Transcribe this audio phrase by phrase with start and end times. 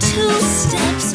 [0.00, 1.13] two steps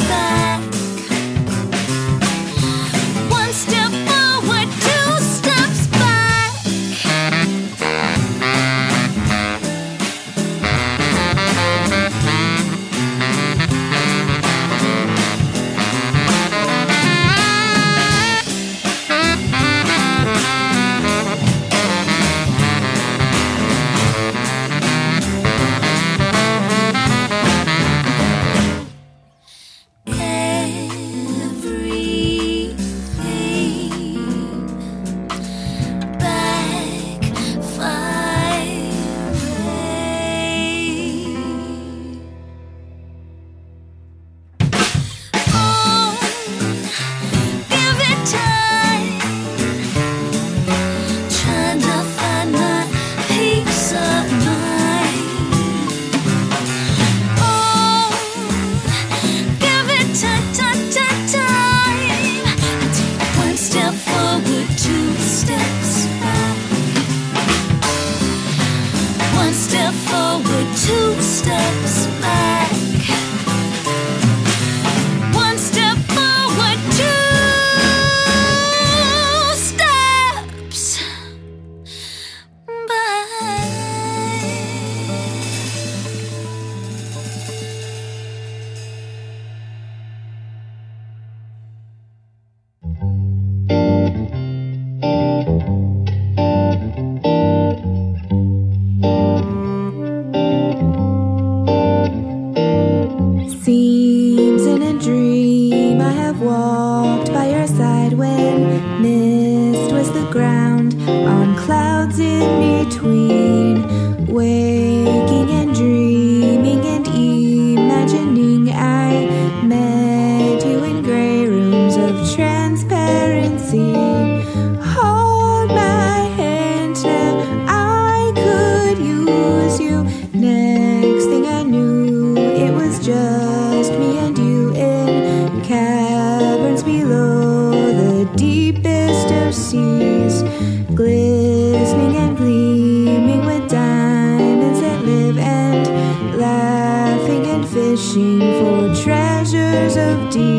[147.99, 150.58] fishing for treasures of deep.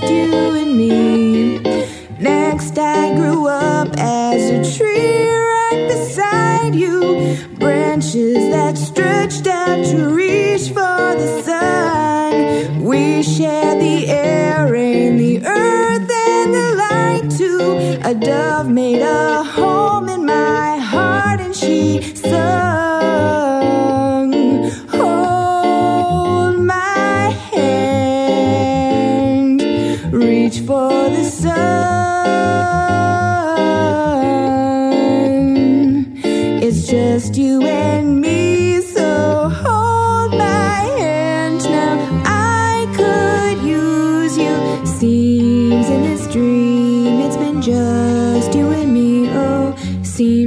[0.00, 1.58] just you and me.
[2.18, 7.36] Next, I grew up as a tree right beside you.
[7.58, 12.84] Branches that stretched out to reach for the sun.
[12.84, 18.00] We shared the air and the earth and the light too.
[18.04, 20.77] A dove made a home in my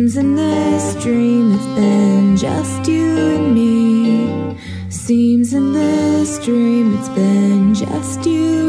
[0.02, 4.58] dreams in this dream have been just you and me.
[4.90, 8.61] Seems in this dream it's been just you.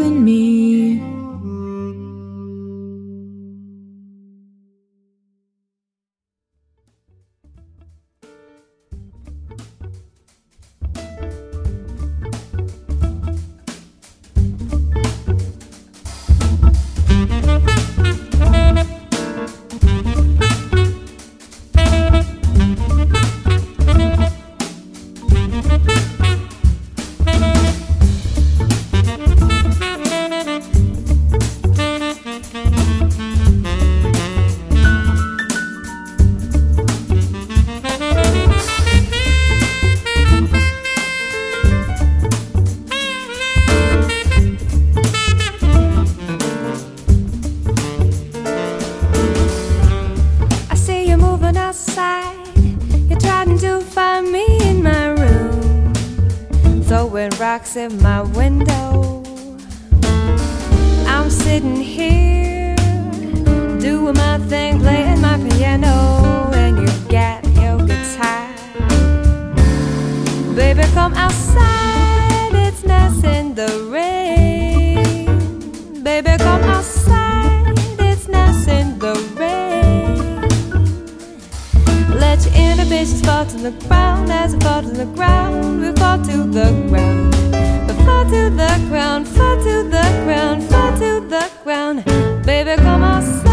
[92.45, 93.47] Baby, come outside.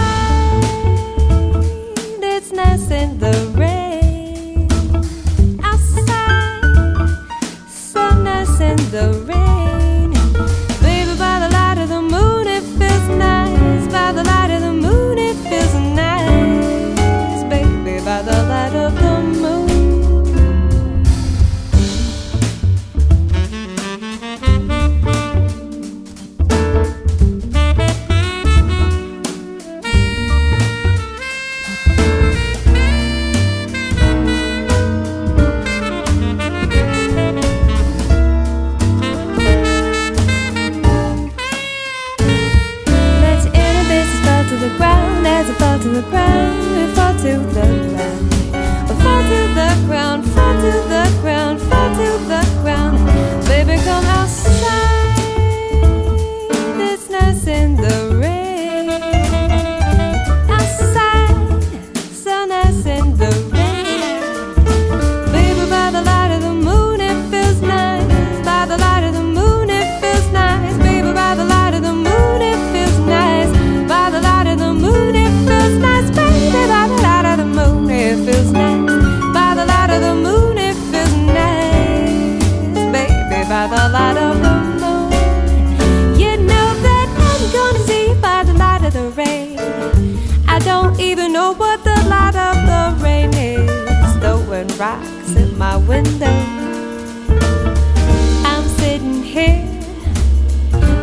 [2.23, 3.48] It's nice in the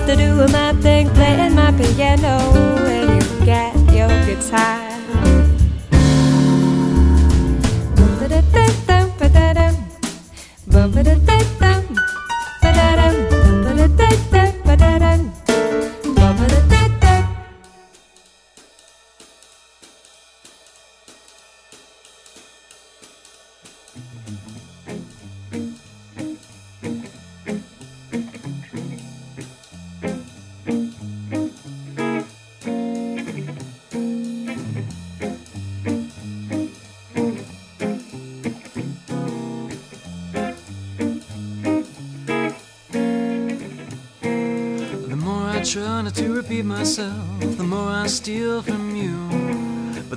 [0.07, 2.66] to doing my thing, playing my piano,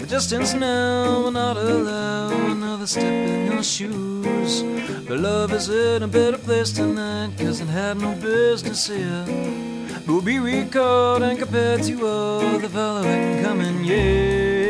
[0.09, 4.63] distance now will not allow another step in your shoes.
[5.07, 9.23] But love is in a better place tonight, cause it had no business here.
[10.05, 14.63] But will be recalled and compared to all the following coming years.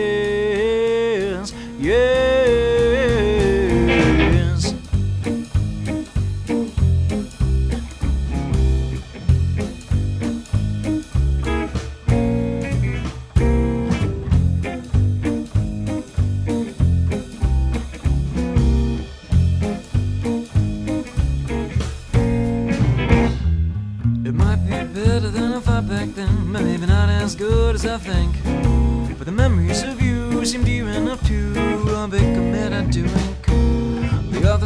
[1.79, 2.68] Years.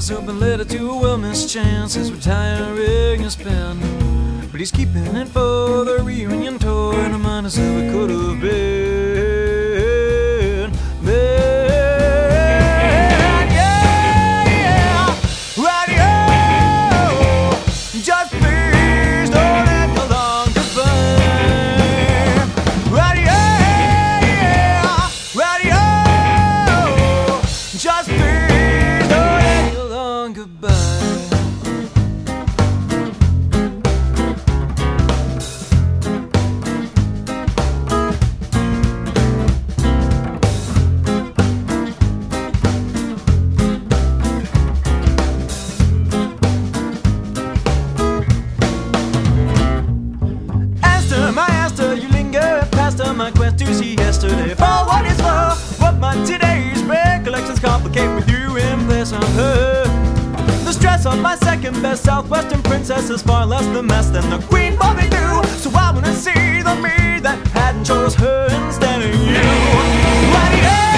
[0.04, 3.80] The author's open letter to a well-missed chance is retiring his pen.
[4.52, 8.42] But he's keeping it for the reunion tour and remind us of it could have
[8.42, 8.73] been.
[54.34, 54.56] See yesterday.
[54.56, 59.84] For what is for, what my today's recollections complicate with you in place of her.
[60.66, 64.40] The stress of my second best Southwestern princess is far less the mess than the
[64.48, 65.44] queen for me do.
[65.60, 69.36] So I wanna see the me that hadn't chose her instead of you.
[70.34, 70.93] Radio, radio,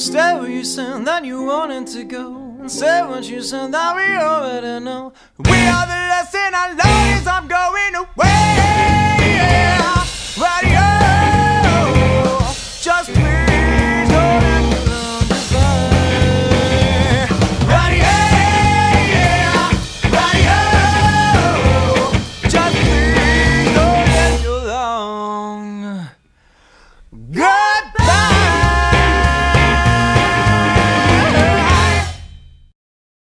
[0.00, 2.56] Stay where you said that you wanted to go.
[2.58, 5.12] And say what you said that we already know.
[5.38, 8.09] We are the lesson I learned as I'm going away.